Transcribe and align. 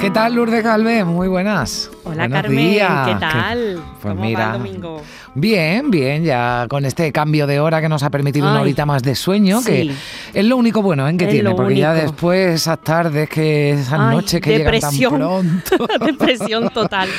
¿Qué 0.00 0.10
tal, 0.10 0.34
Lourdes 0.34 0.64
Galvez? 0.64 1.04
Muy 1.04 1.28
buenas. 1.28 1.90
Hola, 2.04 2.22
Buenos 2.26 2.42
Carmen. 2.42 2.70
días. 2.70 3.06
¿Qué 3.08 3.14
tal? 3.20 3.74
Pues 4.00 4.14
¿Cómo 4.14 4.24
mira, 4.24 4.48
va 4.48 4.56
el 4.56 4.62
domingo? 4.62 5.02
Bien, 5.34 5.90
bien, 5.90 6.24
ya 6.24 6.64
con 6.70 6.86
este 6.86 7.12
cambio 7.12 7.46
de 7.46 7.60
hora 7.60 7.82
que 7.82 7.88
nos 7.90 8.02
ha 8.02 8.08
permitido 8.08 8.48
una 8.50 8.62
horita 8.62 8.86
más 8.86 9.02
de 9.02 9.14
sueño, 9.14 9.62
que 9.62 9.92
es 10.32 10.44
lo 10.46 10.56
único 10.56 10.80
bueno 10.80 11.06
¿eh? 11.06 11.16
que 11.18 11.26
Es 11.26 11.30
tiene, 11.30 11.54
porque 11.54 11.76
ya 11.76 11.90
único. 11.92 12.06
después 12.06 12.54
esas 12.54 12.78
tardes, 12.80 13.28
que 13.28 13.72
esas 13.72 13.92
Ay, 14.00 14.16
noches 14.16 14.40
que 14.40 14.58
depresión. 14.58 15.12
llegan 15.18 15.62
tan 15.62 15.78
pronto. 15.78 16.04
Depresión 16.06 16.70
total. 16.70 17.08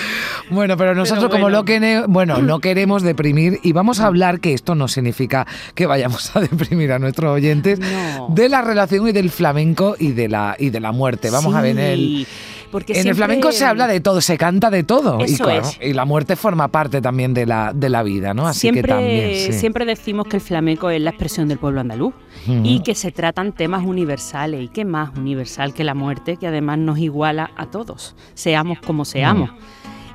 Bueno, 0.50 0.76
pero 0.76 0.94
nosotros 0.94 1.26
Pero 1.28 1.32
como 1.32 1.44
bueno. 1.44 1.58
lo 1.60 1.64
que 1.66 2.04
bueno, 2.10 2.38
no 2.42 2.60
queremos 2.62 3.04
deprimir 3.04 3.60
y 3.64 3.72
vamos 3.72 4.02
a 4.02 4.08
hablar 4.08 4.42
que 4.42 4.54
esto 4.54 4.76
no 4.76 4.90
significa 4.90 5.48
que 5.76 5.86
vayamos 5.86 6.36
a 6.36 6.42
deprimir 6.42 6.92
a 6.92 7.00
nuestros 7.00 7.32
oyentes 7.34 7.80
No. 7.80 8.28
de 8.32 8.50
la 8.50 8.62
relación 8.62 9.08
y 9.08 9.14
del 9.14 9.30
flamenco 9.30 9.96
y 9.98 10.12
de 10.12 10.28
la 10.28 10.58
y 10.60 10.70
de 10.70 10.82
la 10.82 10.92
muerte. 10.92 11.30
Vamos 11.30 11.56
a 11.56 11.62
ver 11.62 11.72
en 11.72 11.80
el 11.80 12.28
porque 12.72 13.00
en 13.00 13.08
el 13.08 13.16
flamenco 13.16 13.52
se 13.52 13.66
habla 13.66 13.88
de 13.88 14.00
todo, 14.00 14.22
se 14.22 14.38
canta 14.38 14.70
de 14.70 14.84
todo. 14.84 15.20
y, 15.20 15.24
Eso 15.24 15.44
claro, 15.44 15.62
es. 15.62 15.78
y 15.82 15.94
la 15.94 16.06
muerte 16.06 16.36
forma 16.36 16.70
parte 16.70 17.02
también 17.02 17.34
de 17.34 17.46
la, 17.46 17.72
de 17.74 17.90
la 17.90 18.04
vida, 18.04 18.34
¿no? 18.34 18.48
Así 18.48 18.62
siempre, 18.62 18.84
que 18.84 18.88
también. 18.88 19.36
sí. 19.36 19.54
siempre 19.54 19.86
decimos 19.86 20.28
que 20.28 20.38
el 20.38 20.42
flamenco 20.42 20.90
es 20.90 21.02
la 21.02 21.12
expresión 21.12 21.48
del 21.48 21.58
pueblo 21.58 21.82
andaluz 21.82 22.14
y 22.48 22.82
que 22.82 22.96
se 22.96 23.12
tratan 23.12 23.52
temas 23.54 23.84
universales. 23.86 24.64
¿Y 24.64 24.68
qué 24.70 24.86
más 24.86 25.16
universal 25.18 25.74
que 25.74 25.84
la 25.84 25.94
muerte, 25.94 26.38
que 26.38 26.48
además 26.48 26.78
nos 26.80 26.98
iguala 27.00 27.52
a 27.58 27.68
todos, 27.68 28.16
seamos 28.34 28.80
como 28.80 29.06
seamos? 29.06 29.52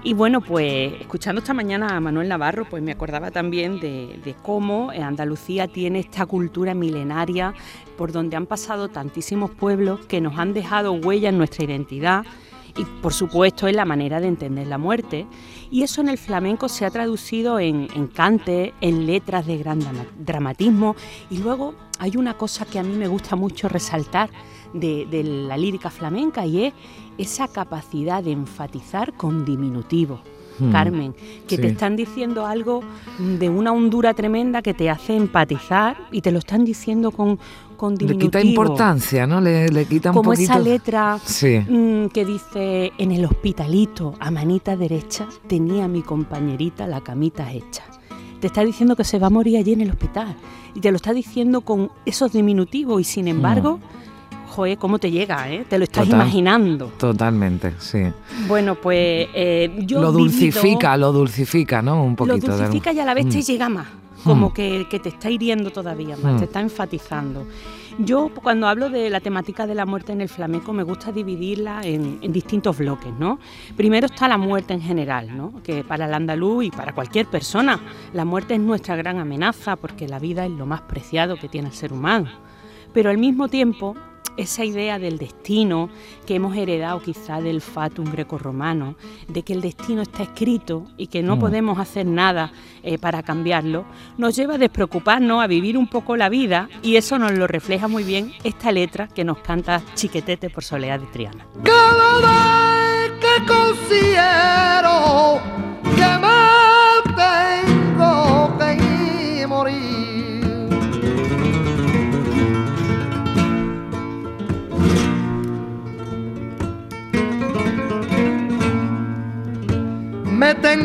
Y 0.06 0.14
bueno, 0.14 0.40
pues 0.40 0.92
escuchando 1.00 1.40
esta 1.40 1.52
mañana 1.52 1.96
a 1.96 1.98
Manuel 1.98 2.28
Navarro, 2.28 2.64
pues 2.64 2.80
me 2.80 2.92
acordaba 2.92 3.32
también 3.32 3.80
de, 3.80 4.36
cómo 4.40 4.90
Andalucía 4.90 5.66
tiene 5.66 5.98
esta 5.98 6.26
cultura 6.26 6.74
milenaria 6.74 7.54
por 7.98 8.12
donde 8.12 8.36
han 8.36 8.46
pasado 8.46 8.86
tantísimos 8.86 9.50
pueblos 9.50 10.06
que 10.06 10.20
nos 10.20 10.38
han 10.38 10.54
dejado 10.54 10.92
huella 10.92 11.30
en 11.30 11.38
nuestra 11.38 11.64
identidad 11.64 12.24
y 12.76 12.84
por 13.02 13.12
supuesto 13.12 13.68
en 13.68 13.76
la 13.76 13.84
manera 13.84 14.20
de 14.20 14.28
entender 14.28 14.66
la 14.66 14.78
muerte. 14.78 15.26
Y 15.70 15.82
eso 15.82 16.00
en 16.00 16.08
el 16.08 16.18
flamenco 16.18 16.68
se 16.68 16.84
ha 16.84 16.90
traducido 16.90 17.58
en, 17.58 17.88
en 17.94 18.06
cantes, 18.06 18.72
en 18.80 19.06
letras 19.06 19.46
de 19.46 19.58
gran 19.58 19.80
drama- 19.80 20.06
dramatismo. 20.18 20.94
Y 21.30 21.38
luego 21.38 21.74
hay 21.98 22.16
una 22.16 22.34
cosa 22.34 22.64
que 22.64 22.78
a 22.78 22.82
mí 22.82 22.94
me 22.96 23.08
gusta 23.08 23.36
mucho 23.36 23.68
resaltar 23.68 24.30
de, 24.72 25.06
de 25.06 25.24
la 25.24 25.56
lírica 25.56 25.90
flamenca 25.90 26.44
y 26.46 26.66
es 26.66 26.74
esa 27.18 27.48
capacidad 27.48 28.22
de 28.22 28.32
enfatizar 28.32 29.14
con 29.14 29.44
diminutivo. 29.44 30.20
Hmm. 30.58 30.72
Carmen, 30.72 31.14
que 31.46 31.58
te 31.58 31.66
están 31.68 31.96
diciendo 31.96 32.46
algo 32.46 32.82
de 33.18 33.48
una 33.48 33.72
hondura 33.72 34.14
tremenda 34.14 34.62
que 34.62 34.74
te 34.74 34.88
hace 34.90 35.14
empatizar 35.16 35.96
y 36.10 36.20
te 36.22 36.30
lo 36.32 36.38
están 36.38 36.64
diciendo 36.64 37.10
con, 37.10 37.38
con 37.76 37.94
Le 37.96 38.16
quita 38.16 38.40
importancia, 38.40 39.26
¿no? 39.26 39.40
Le, 39.40 39.68
le 39.68 39.84
quita 39.84 40.10
un 40.10 40.16
Como 40.16 40.30
poquito. 40.30 40.52
esa 40.52 40.58
letra 40.60 41.18
Sí. 41.24 41.58
mm, 41.58 42.06
que 42.08 42.24
dice, 42.24 42.92
en 42.96 43.12
el 43.12 43.24
hospitalito, 43.24 44.14
a 44.18 44.30
manita 44.30 44.76
derecha, 44.76 45.26
tenía 45.46 45.88
mi 45.88 46.02
compañerita 46.02 46.86
la 46.86 47.00
camita 47.02 47.52
hecha. 47.52 47.82
Te 48.40 48.46
está 48.48 48.64
diciendo 48.64 48.96
que 48.96 49.04
se 49.04 49.18
va 49.18 49.26
a 49.28 49.30
morir 49.30 49.56
allí 49.58 49.72
en 49.72 49.80
el 49.82 49.90
hospital. 49.90 50.34
Y 50.74 50.80
te 50.80 50.90
lo 50.90 50.96
está 50.96 51.12
diciendo 51.14 51.62
con 51.62 51.90
esos 52.04 52.32
diminutivos. 52.32 53.00
Y 53.00 53.04
sin 53.04 53.28
embargo, 53.28 53.78
joder, 54.56 54.78
¿cómo 54.78 54.98
te 54.98 55.10
llega? 55.10 55.50
eh? 55.52 55.64
Te 55.68 55.78
lo 55.78 55.84
estás. 55.84 56.04
Total. 56.04 56.20
imaginando. 56.22 56.86
Totalmente, 56.98 57.74
sí. 57.78 58.02
Bueno, 58.48 58.74
pues 58.74 59.28
eh, 59.34 59.70
yo 59.86 60.00
lo 60.00 60.12
vivido- 60.12 60.18
dulcifica, 60.18 60.96
lo 60.96 61.12
dulcifica, 61.12 61.82
¿no? 61.82 62.02
Un 62.02 62.16
poquito. 62.16 62.46
lo 62.48 62.56
de 62.56 62.62
dulcifica 62.64 62.92
y 62.92 63.00
a 63.00 63.04
la 63.04 63.14
vez 63.14 63.28
te 63.28 63.38
Mm. 63.38 63.42
llega 63.42 63.68
más, 63.68 63.86
como 64.24 64.48
Mm. 64.48 64.52
que, 64.54 64.86
que 64.90 64.98
te 64.98 65.10
está 65.10 65.30
hiriendo 65.30 65.70
todavía 65.70 66.16
más, 66.16 66.34
Mm. 66.34 66.38
te 66.38 66.44
está 66.44 66.60
enfatizando. 66.60 67.46
Yo 67.98 68.30
cuando 68.42 68.68
hablo 68.68 68.90
de 68.90 69.08
la 69.08 69.20
temática 69.20 69.66
de 69.66 69.74
la 69.74 69.86
muerte 69.86 70.12
en 70.12 70.20
el 70.20 70.28
flamenco 70.28 70.74
me 70.74 70.82
gusta 70.82 71.12
dividirla 71.12 71.80
en, 71.82 72.18
en 72.20 72.30
distintos 72.30 72.76
bloques, 72.76 73.10
¿no? 73.18 73.38
Primero 73.74 74.04
está 74.06 74.28
la 74.28 74.36
muerte 74.36 74.74
en 74.74 74.82
general, 74.82 75.34
¿no? 75.34 75.62
Que 75.62 75.82
para 75.82 76.04
el 76.04 76.12
andaluz 76.12 76.64
y 76.66 76.70
para 76.70 76.92
cualquier 76.92 77.24
persona 77.26 77.80
la 78.12 78.26
muerte 78.26 78.54
es 78.54 78.60
nuestra 78.60 78.96
gran 78.96 79.18
amenaza 79.18 79.76
porque 79.76 80.06
la 80.08 80.18
vida 80.18 80.44
es 80.44 80.50
lo 80.50 80.66
más 80.66 80.82
preciado 80.82 81.36
que 81.36 81.48
tiene 81.48 81.68
el 81.68 81.74
ser 81.74 81.90
humano. 81.92 82.28
Pero 82.92 83.08
al 83.08 83.16
mismo 83.16 83.48
tiempo 83.48 83.94
esa 84.36 84.64
idea 84.64 84.98
del 84.98 85.18
destino 85.18 85.88
que 86.26 86.34
hemos 86.36 86.56
heredado 86.56 87.00
quizá 87.00 87.40
del 87.40 87.60
fatum 87.60 88.10
grecorromano, 88.10 88.96
de 89.28 89.42
que 89.42 89.52
el 89.52 89.60
destino 89.60 90.02
está 90.02 90.22
escrito 90.24 90.86
y 90.96 91.06
que 91.08 91.22
no 91.22 91.36
Mm. 91.36 91.40
podemos 91.40 91.78
hacer 91.78 92.06
nada 92.06 92.52
eh, 92.82 92.98
para 92.98 93.22
cambiarlo, 93.22 93.84
nos 94.18 94.34
lleva 94.36 94.54
a 94.54 94.58
despreocuparnos, 94.58 95.42
a 95.42 95.46
vivir 95.46 95.76
un 95.78 95.88
poco 95.88 96.16
la 96.16 96.28
vida 96.28 96.68
y 96.82 96.96
eso 96.96 97.18
nos 97.18 97.32
lo 97.32 97.46
refleja 97.46 97.88
muy 97.88 98.04
bien 98.04 98.32
esta 98.44 98.72
letra 98.72 99.08
que 99.08 99.24
nos 99.24 99.38
canta 99.38 99.82
Chiquetete 99.94 100.50
por 100.50 100.62
Soledad 100.64 101.00
de 101.00 101.06
Triana. 101.06 101.46
Cada 101.62 102.18
vez 102.20 103.12
que 103.20 103.46
considero 103.46 105.40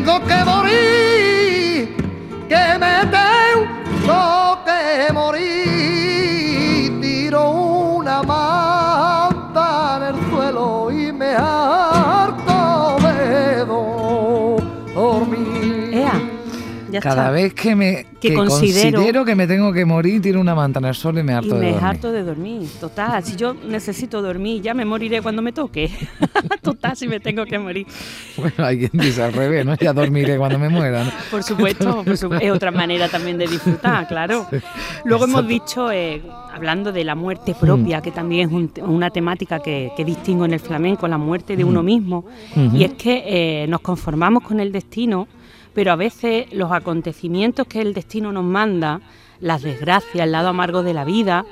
tengo 0.04 0.18
que 0.26 0.44
morir, 0.44 1.96
que 2.48 2.78
me 2.80 3.06
tengo 3.06 4.64
que 4.64 5.12
morir. 5.12 7.00
Tiro 7.00 7.50
una 7.50 8.22
manta 8.22 9.98
en 9.98 10.02
el 10.16 10.30
suelo 10.30 10.90
y 10.90 11.12
me 11.12 11.34
harto 11.34 12.96
de 13.00 13.64
dormir. 14.94 15.94
Ea, 15.94 16.20
ya 16.90 17.00
Cada 17.00 17.22
está. 17.22 17.30
vez 17.30 17.54
que 17.54 17.74
me 17.76 18.06
Que 18.20 18.30
que 18.30 18.34
considero- 18.34 18.96
considero, 18.98 19.24
que 19.24 19.34
me 19.36 19.46
tengo 19.46 19.72
que 19.72 19.84
morir, 19.84 20.20
tiro 20.20 20.40
una 20.40 20.54
manta 20.56 20.80
en 20.80 20.86
el 20.86 20.94
suelo 20.94 21.20
y 21.20 21.22
me 21.22 21.32
Y 21.32 21.36
harto 21.36 21.54
de 21.54 21.60
me 21.60 21.66
dormir. 21.70 21.84
harto 21.84 22.12
de 22.12 22.22
dormir, 22.24 22.68
total. 22.80 23.22
Si 23.24 23.36
yo 23.36 23.54
necesito 23.54 24.20
dormir, 24.20 24.62
ya 24.62 24.74
me 24.74 24.84
moriré 24.84 25.22
cuando 25.22 25.42
me 25.42 25.52
toque. 25.52 25.90
total, 26.62 26.96
si 26.96 27.08
me 27.08 27.20
tengo 27.20 27.44
que 27.44 27.58
morir. 27.58 27.86
Bueno, 28.36 28.54
hay 28.58 28.78
quien 28.78 28.90
dice 28.92 29.22
al 29.22 29.32
revés, 29.32 29.64
¿no? 29.64 29.74
Ya 29.76 29.92
dormiré 29.92 30.36
cuando 30.38 30.58
me 30.58 30.68
muera, 30.68 31.04
¿no? 31.04 31.10
Por 31.30 31.42
supuesto, 31.42 32.04
por 32.04 32.42
es 32.42 32.50
otra 32.50 32.70
manera 32.70 33.08
también 33.08 33.38
de 33.38 33.46
disfrutar, 33.46 34.06
claro. 34.08 34.46
Luego 35.04 35.24
hemos 35.24 35.46
dicho, 35.46 35.90
eh, 35.90 36.22
hablando 36.52 36.92
de 36.92 37.04
la 37.04 37.14
muerte 37.14 37.54
propia, 37.54 37.98
Mm. 37.98 38.02
que 38.02 38.10
también 38.10 38.48
es 38.48 38.54
un 38.54 38.72
una 38.82 39.10
temática 39.10 39.60
que, 39.60 39.92
que 39.96 40.04
distingo 40.04 40.44
en 40.44 40.52
el 40.52 40.60
flamenco, 40.60 41.06
la 41.08 41.18
muerte 41.18 41.56
de 41.56 41.64
uno 41.64 41.82
mismo. 41.82 42.24
Ujú. 42.56 42.76
Y 42.76 42.84
es 42.84 42.92
que 42.94 43.22
eh, 43.26 43.66
nos 43.68 43.80
conformamos 43.80 44.42
con 44.42 44.60
el 44.60 44.72
destino, 44.72 45.26
pero 45.74 45.92
a 45.92 45.96
veces 45.96 46.52
los 46.52 46.70
acontecimientos 46.70 47.66
que 47.66 47.80
el 47.80 47.94
destino 47.94 48.32
nos 48.32 48.44
manda, 48.44 49.00
las 49.40 49.62
desgracias, 49.62 50.24
el 50.24 50.32
lado 50.32 50.48
amargo 50.48 50.82
de 50.82 50.94
la 50.94 51.04
vida, 51.04 51.44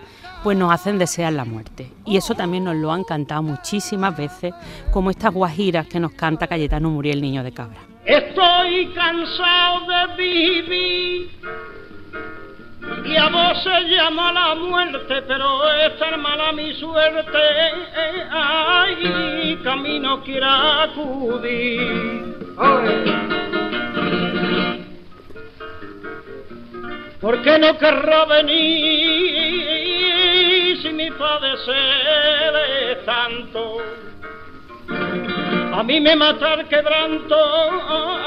pues 0.43 0.57
nos 0.57 0.73
hacen 0.73 0.99
desear 0.99 1.33
la 1.33 1.45
muerte. 1.45 1.91
Y 2.05 2.17
eso 2.17 2.35
también 2.35 2.65
nos 2.65 2.77
lo 2.77 2.93
han 2.93 3.05
cantado 3.05 3.43
muchísimas 3.43 4.17
veces, 4.17 4.55
como 4.93 5.11
estas 5.11 5.33
guajiras 5.33 5.87
que 5.87 6.01
nos 6.01 6.13
canta 6.13 6.47
Cayetano 6.47 6.91
Muriel, 6.91 7.21
niño 7.21 7.43
de 7.43 7.53
cabra. 7.53 7.81
Estoy 8.05 8.87
cansado 8.95 9.87
de 9.87 10.17
vivir 10.17 11.31
y 13.05 13.17
a 13.17 13.29
vos 13.29 13.63
se 13.63 13.81
llama 13.89 14.33
la 14.33 14.55
muerte, 14.55 15.23
pero 15.29 15.71
es 15.71 15.99
tan 15.99 16.21
mala 16.21 16.53
mi 16.53 16.73
suerte. 16.75 17.39
Ay, 18.31 19.59
camino 19.63 20.23
quiera 20.23 20.85
acudir. 20.85 22.37
¿Por 27.21 27.43
qué 27.43 27.59
no 27.59 27.77
querrá 27.77 28.25
venir 28.25 29.80
si 30.81 30.93
mi 30.93 31.11
padecer 31.11 32.55
es 32.57 33.05
tanto? 33.05 33.79
A 35.73 35.83
mí 35.83 36.01
me 36.01 36.15
mata 36.17 36.55
el 36.55 36.69
quebranto, 36.69 37.35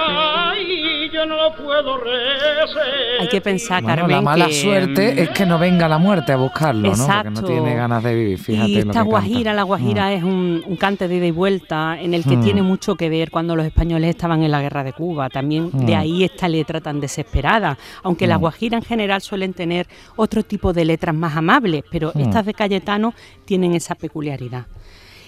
ay, 0.08 1.10
yo 1.14 1.26
no 1.26 1.36
lo 1.36 1.56
puedo 1.56 1.98
reser. 1.98 3.22
Hay 3.22 3.28
que 3.28 3.42
pensar, 3.42 3.84
Bueno, 3.84 3.98
Carmen, 3.98 4.16
la 4.18 4.22
mala 4.22 4.48
que, 4.48 4.54
suerte 4.54 5.22
es 5.22 5.30
que 5.30 5.46
no 5.46 5.60
venga 5.60 5.88
la 5.88 5.98
muerte 5.98 6.32
a 6.32 6.38
buscarlo, 6.38 6.82
¿no? 6.82 6.90
Porque 6.90 7.06
no 7.06 7.30
Exacto. 7.30 7.44
tiene 7.46 7.76
ganas 7.76 8.04
de 8.04 8.16
vivir, 8.16 8.40
fíjate 8.40 8.70
y 8.70 8.74
lo 8.76 8.80
esta 8.82 9.04
que 9.04 9.10
guajira, 9.10 9.36
canta. 9.52 9.54
la 9.54 9.64
guajira 9.64 10.06
Mm. 10.10 10.14
es 10.14 10.24
un, 10.24 10.64
un 10.66 10.76
cante 10.78 11.08
de 11.08 11.16
ida 11.16 11.26
y 11.28 11.32
vuelta 11.32 12.00
en 12.00 12.14
el 12.14 12.24
que 12.24 12.38
Mm. 12.38 12.44
tiene 12.44 12.62
mucho 12.62 12.96
que 12.96 13.10
ver 13.10 13.30
cuando 13.30 13.56
los 13.56 13.66
españoles 13.66 14.10
estaban 14.10 14.42
en 14.44 14.52
la 14.52 14.62
guerra 14.62 14.84
de 14.84 14.94
Cuba. 14.94 15.30
También 15.30 15.70
de 15.72 15.96
Mm. 15.96 16.00
ahí 16.00 16.24
esta 16.24 16.48
letra 16.48 16.82
tan 16.82 17.00
desesperada. 17.00 17.78
Aunque 18.04 18.26
las 18.26 18.38
Mm. 18.38 18.42
guajiras 18.42 18.82
en 18.84 18.88
general 18.88 19.22
suelen 19.22 19.54
tener 19.54 19.88
otro 20.16 20.44
tipo 20.44 20.74
de 20.74 20.86
letras 20.86 21.14
más 21.14 21.36
amables, 21.38 21.84
pero 21.92 22.12
Mm. 22.16 22.20
estas 22.22 22.46
de 22.46 22.54
Cayetano 22.54 23.14
tienen 23.46 23.74
esa 23.76 23.96
peculiaridad. 23.96 24.66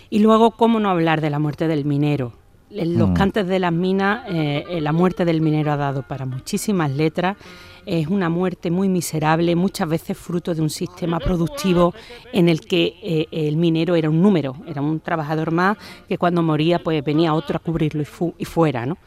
Y 0.09 0.19
luego, 0.19 0.51
¿cómo 0.51 0.79
no 0.79 0.89
hablar 0.89 1.21
de 1.21 1.29
la 1.29 1.39
muerte 1.39 1.67
del 1.67 1.85
minero? 1.85 2.33
En 2.69 2.97
Los 2.97 3.09
Mm. 3.09 3.13
cantes 3.13 3.47
de 3.47 3.59
las 3.59 3.71
minas, 3.71 4.23
eh, 4.27 4.63
eh, 4.69 4.81
la 4.81 4.91
muerte 4.91 5.23
del 5.23 5.39
minero 5.41 5.71
ha 5.71 5.77
dado 5.77 6.01
para 6.03 6.25
muchísimas 6.25 6.91
letras. 6.91 7.37
Es 7.85 8.07
una 8.07 8.29
muerte 8.29 8.71
muy 8.71 8.89
miserable, 8.89 9.55
muchas 9.55 9.87
veces 9.87 10.17
fruto 10.17 10.55
de 10.55 10.61
un 10.61 10.71
sistema 10.71 11.19
productivo 11.19 11.93
en 12.33 12.49
el 12.49 12.61
que 12.61 12.95
eh, 13.03 13.27
el 13.31 13.57
minero 13.57 13.95
era 13.95 14.09
un 14.09 14.21
número, 14.21 14.55
era 14.67 14.81
un 14.81 14.99
trabajador 14.99 15.51
más 15.51 15.77
que 16.09 16.17
cuando 16.17 16.41
moría 16.41 16.79
pues 16.79 17.03
venía 17.03 17.33
otro 17.35 17.57
a 17.57 17.59
cubrirlo 17.59 18.01
y, 18.01 18.05
fu- 18.05 18.33
y 18.39 18.45
fuera, 18.45 18.85
¿no? 18.87 18.97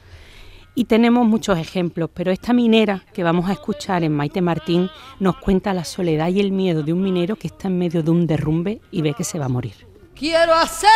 Y 0.77 0.85
tenemos 0.85 1.27
muchos 1.27 1.59
ejemplos, 1.59 2.09
pero 2.15 2.31
esta 2.31 2.53
minera 2.53 3.03
que 3.13 3.25
vamos 3.25 3.49
a 3.51 3.53
escuchar 3.55 4.05
en 4.05 4.13
Maite 4.13 4.41
Martín 4.41 4.89
nos 5.19 5.37
cuenta 5.39 5.75
la 5.75 5.83
soledad 5.85 6.29
y 6.29 6.39
el 6.39 6.53
miedo 6.53 6.85
de 6.85 6.93
un 6.93 7.03
minero 7.03 7.35
que 7.35 7.49
está 7.49 7.67
en 7.67 7.79
medio 7.79 8.05
de 8.05 8.13
un 8.13 8.29
derrumbe 8.29 8.81
y 8.93 9.03
ve 9.03 9.13
que 9.13 9.25
se 9.25 9.41
va 9.41 9.47
a 9.47 9.49
morir. 9.49 9.75
Quiero 10.19 10.53
hacer 10.53 10.89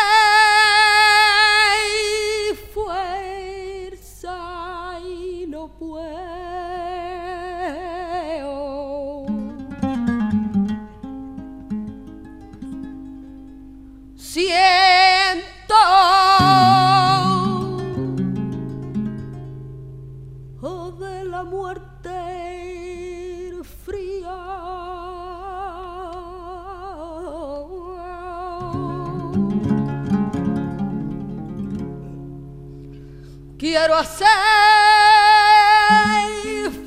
Quiero 33.85 33.97
hacer 33.97 34.29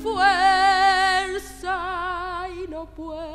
fuerza 0.02 1.76
y 2.48 2.70
no 2.70 2.86
puedo. 2.86 3.26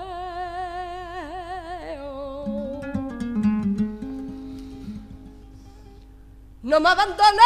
No 6.64 6.80
me 6.80 6.90
abandones, 6.90 7.44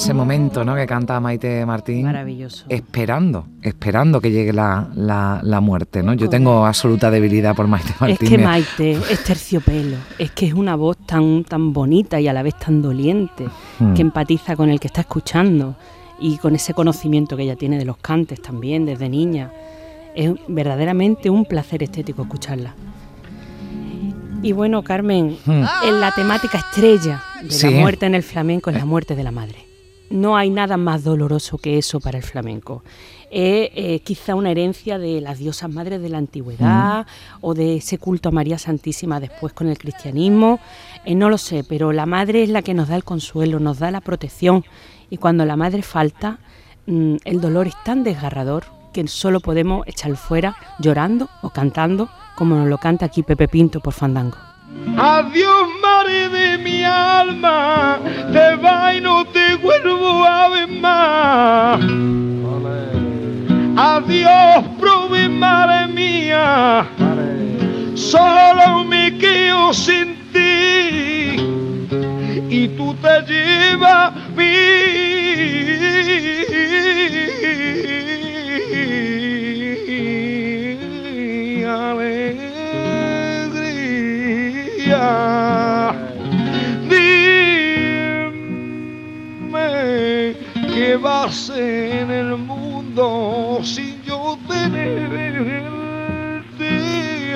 Ese 0.00 0.14
momento, 0.14 0.64
¿no? 0.64 0.74
Que 0.74 0.86
canta 0.86 1.20
Maite 1.20 1.66
Martín. 1.66 2.04
Maravilloso. 2.06 2.64
Esperando, 2.70 3.44
esperando 3.60 4.18
que 4.22 4.30
llegue 4.30 4.50
la, 4.54 4.88
la- 4.94 5.40
la 5.42 5.60
muerte, 5.60 6.02
¿no? 6.02 6.14
Yo 6.14 6.30
tengo 6.30 6.64
absoluta 6.64 7.10
debilidad 7.10 7.54
por 7.54 7.66
Maite 7.68 7.90
Es 7.90 8.00
Martín. 8.00 8.28
que 8.30 8.38
me- 8.38 8.44
Maite 8.44 8.92
es 8.92 9.22
terciopelo, 9.24 9.96
es 10.18 10.30
que 10.30 10.46
es 10.46 10.54
una 10.54 10.74
voz 10.74 10.96
tan, 11.06 11.44
tan 11.44 11.74
bonita 11.74 12.18
y 12.18 12.28
a 12.28 12.32
la 12.32 12.42
vez 12.42 12.54
tan 12.58 12.80
doliente, 12.80 13.46
Mm. 13.78 13.92
que 13.92 14.00
empatiza 14.00 14.56
con 14.56 14.70
el 14.70 14.80
que 14.80 14.86
está 14.86 15.02
escuchando 15.02 15.76
y 16.18 16.38
con 16.38 16.54
ese 16.54 16.72
conocimiento 16.72 17.36
que 17.36 17.42
ella 17.42 17.56
tiene 17.56 17.76
de 17.76 17.84
los 17.84 17.98
cantes 17.98 18.40
también 18.40 18.86
desde 18.86 19.08
niña. 19.10 19.50
Es 20.14 20.32
verdaderamente 20.48 21.28
un 21.28 21.44
placer 21.44 21.82
estético 21.82 22.22
escucharla. 22.22 22.74
Y 24.42 24.52
bueno, 24.52 24.82
Carmen, 24.82 25.36
Mm. 25.44 25.62
en 25.84 26.00
la 26.00 26.10
temática 26.12 26.56
estrella 26.56 27.22
de 27.42 27.50
Sí. 27.50 27.70
la 27.70 27.80
muerte 27.80 28.06
en 28.06 28.14
el 28.14 28.22
flamenco 28.22 28.70
es 28.70 28.76
la 28.78 28.86
muerte 28.86 29.14
de 29.14 29.24
la 29.24 29.30
madre. 29.30 29.66
No 30.10 30.36
hay 30.36 30.50
nada 30.50 30.76
más 30.76 31.04
doloroso 31.04 31.56
que 31.56 31.78
eso 31.78 32.00
para 32.00 32.18
el 32.18 32.24
flamenco. 32.24 32.82
Es 33.30 33.70
eh, 33.74 34.00
quizá 34.04 34.34
una 34.34 34.50
herencia 34.50 34.98
de 34.98 35.20
las 35.20 35.38
diosas 35.38 35.70
madres 35.70 36.02
de 36.02 36.08
la 36.08 36.18
antigüedad 36.18 37.06
o 37.40 37.54
de 37.54 37.76
ese 37.76 37.96
culto 37.98 38.28
a 38.28 38.32
María 38.32 38.58
Santísima 38.58 39.20
después 39.20 39.52
con 39.52 39.68
el 39.68 39.78
cristianismo. 39.78 40.58
Eh, 41.04 41.14
no 41.14 41.30
lo 41.30 41.38
sé, 41.38 41.62
pero 41.62 41.92
la 41.92 42.06
madre 42.06 42.42
es 42.42 42.48
la 42.48 42.62
que 42.62 42.74
nos 42.74 42.88
da 42.88 42.96
el 42.96 43.04
consuelo, 43.04 43.60
nos 43.60 43.78
da 43.78 43.92
la 43.92 44.00
protección. 44.00 44.64
Y 45.10 45.18
cuando 45.18 45.44
la 45.44 45.54
madre 45.54 45.82
falta, 45.82 46.40
mm, 46.86 47.16
el 47.24 47.40
dolor 47.40 47.68
es 47.68 47.74
tan 47.84 48.02
desgarrador 48.02 48.64
que 48.92 49.06
solo 49.06 49.38
podemos 49.38 49.86
echarlo 49.86 50.16
fuera 50.16 50.56
llorando 50.80 51.28
o 51.42 51.50
cantando, 51.50 52.08
como 52.34 52.56
nos 52.56 52.66
lo 52.66 52.78
canta 52.78 53.06
aquí 53.06 53.22
Pepe 53.22 53.46
Pinto 53.46 53.78
por 53.78 53.92
Fandango. 53.92 54.49
Adiós, 54.96 55.68
madre 55.82 56.28
de 56.28 56.58
mi 56.58 56.84
alma, 56.84 57.98
te 58.32 58.56
va 58.56 58.94
y 58.94 59.00
no 59.00 59.24
te 59.26 59.56
vuelvo 59.56 60.24
a 60.24 60.48
ver 60.48 60.68
más. 60.68 61.80
Adiós, 63.76 64.64
prove, 64.78 65.28
madre 65.28 65.86
mía, 65.92 66.86
solo 67.94 68.84
me 68.84 69.16
quedo 69.16 69.72
sin 69.72 70.16
ti 70.32 71.36
y 72.50 72.68
tú 72.76 72.94
te 73.00 73.22
llevas 73.32 74.09
en 91.56 92.10
el 92.10 92.36
mundo 92.36 93.60
sin 93.62 94.02
yo 94.02 94.36
tenerte 94.48 95.36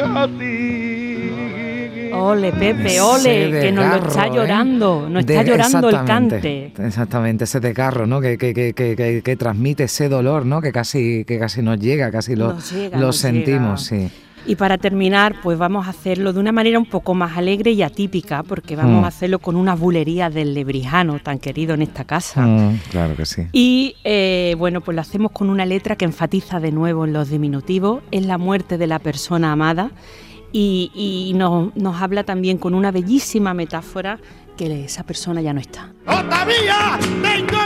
a 0.03 0.27
ti. 0.27 2.11
Ole, 2.17 2.53
Pepe, 2.53 3.01
ole, 3.01 3.51
que 3.61 3.73
nos 3.73 4.01
lo 4.01 4.09
está 4.09 4.27
¿eh? 4.27 4.31
llorando, 4.33 5.09
nos 5.09 5.21
está 5.21 5.43
De- 5.43 5.51
llorando 5.51 5.89
el 5.89 5.95
exactamente, 5.95 6.71
cante. 6.77 6.87
Exactamente, 6.87 7.45
ese 7.45 7.61
desgarro, 7.61 8.07
¿no? 8.07 8.21
Que, 8.21 8.39
que, 8.39 8.55
que, 8.55 8.73
que, 8.73 8.95
que- 8.97 9.23
que 9.23 9.37
transmite 9.37 9.85
ese 9.85 10.09
dolor, 10.09 10.47
¿no? 10.47 10.61
Que 10.61 10.73
casi, 10.73 11.25
que 11.25 11.39
casi 11.39 11.63
nos 11.63 11.79
llega, 11.81 12.11
casi 12.11 12.37
lo, 12.37 12.55
Nos 12.55 12.73
llega, 12.73 12.99
lo 12.99 13.07
nos 13.07 13.17
sentimos, 13.17 13.91
llega. 13.91 14.09
sí. 14.09 14.15
Y 14.47 14.57
para 14.57 14.77
terminar, 14.79 15.37
pues 15.43 15.57
vamos 15.59 15.87
a 15.87 15.91
hacerlo 15.91 16.33
de 16.35 16.41
una 16.41 16.53
manera 16.53 16.79
un 16.79 16.85
poco 16.87 17.15
más 17.15 17.37
alegre 17.39 17.71
y 17.73 17.83
atípica, 17.83 18.43
porque 18.43 18.77
vamos 18.77 19.01
Mm. 19.01 19.05
a 19.05 19.09
hacerlo 19.09 19.39
con 19.39 19.57
unas 19.57 19.79
bulerías 19.81 20.33
del 20.35 20.53
lebrijano 20.55 21.19
tan 21.19 21.39
querido 21.39 21.75
en 21.75 21.83
esta 21.83 22.05
casa. 22.05 22.43
Mm, 22.43 22.79
claro 22.91 23.17
que 23.17 23.25
sí. 23.25 23.43
Y 23.53 23.97
eh, 24.05 24.55
bueno, 24.59 24.83
pues 24.83 24.95
lo 24.95 25.01
hacemos 25.01 25.33
con 25.33 25.49
una 25.49 25.65
letra 25.65 25.97
que 25.97 26.05
enfatiza 26.05 26.61
de 26.61 26.73
nuevo 26.73 27.05
en 27.07 27.13
los 27.15 27.31
diminutivos, 27.31 28.03
es 28.11 28.27
la 28.27 28.37
muerte 28.39 28.77
de 28.77 28.87
la 28.87 28.99
persona 28.99 29.53
amada 29.53 29.91
y, 30.53 30.91
y 30.95 31.33
nos, 31.35 31.75
nos 31.75 32.01
habla 32.03 32.25
también 32.25 32.59
con 32.59 32.75
una 32.75 32.91
bellísima 32.91 33.55
metáfora 33.55 34.19
que 34.57 34.85
esa 34.85 35.03
persona 35.05 35.41
ya 35.41 35.53
no 35.53 35.61
está. 35.61 35.91
Todavía 36.05 36.99
tengo 37.23 37.64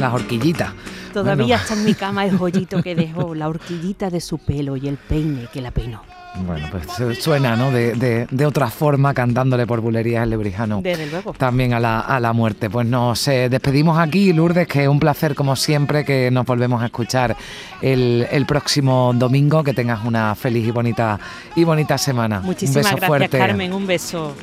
Las 0.00 0.12
horquillitas. 0.14 0.72
Todavía 1.12 1.44
Bueno. 1.44 1.54
está 1.62 1.74
en 1.74 1.84
mi 1.84 1.94
cama 1.94 2.24
el 2.24 2.36
joyito 2.36 2.82
que 2.82 2.94
dejó, 2.94 3.34
la 3.34 3.48
horquillita 3.48 4.10
de 4.10 4.20
su 4.20 4.38
pelo 4.38 4.76
y 4.76 4.88
el 4.88 4.96
peine 4.96 5.46
que 5.52 5.60
la 5.60 5.70
peinó. 5.70 6.02
Bueno, 6.46 6.66
pues 6.72 6.88
su- 6.96 7.14
suena, 7.14 7.54
¿no? 7.54 7.70
De, 7.70 7.94
de- 7.94 8.26
de 8.28 8.44
otra 8.46 8.68
forma, 8.68 9.14
cantándole 9.14 9.68
por 9.68 9.80
bulerías 9.80 10.24
el 10.24 10.30
lebrijano. 10.30 10.80
Desde 10.82 11.06
luego. 11.06 11.32
También 11.34 11.74
a 11.74 11.78
la, 11.78 12.00
a 12.00 12.18
la 12.18 12.32
muerte. 12.32 12.68
Pues 12.68 12.88
nos 12.88 13.28
eh, 13.28 13.48
despedimos 13.48 13.96
aquí, 14.00 14.32
Lourdes, 14.32 14.66
que 14.66 14.82
es 14.82 14.88
un 14.88 14.98
placer 14.98 15.36
como 15.36 15.54
siempre 15.54 16.04
que 16.04 16.32
nos 16.32 16.44
volvemos 16.44 16.82
a 16.82 16.86
escuchar 16.86 17.36
el, 17.80 18.26
el 18.32 18.46
próximo 18.46 19.12
domingo. 19.14 19.62
Que 19.62 19.74
tengas 19.74 20.04
una 20.04 20.34
feliz 20.34 20.66
y 20.66 20.72
bonita 20.72 21.20
y 21.54 21.62
bonita 21.62 21.96
semana. 21.98 22.40
Muchísimas 22.40 22.74
un 22.76 22.82
beso 22.82 22.96
gracias, 22.96 23.06
fuerte. 23.08 23.38
Carmen. 23.38 23.72
Un 23.72 23.86
beso. 23.86 24.34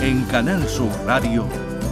En 0.00 0.22
Canal 0.24 0.66
Sur 0.68 0.90
Radio, 1.06 1.46